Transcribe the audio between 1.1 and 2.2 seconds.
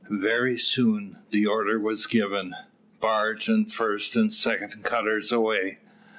the order was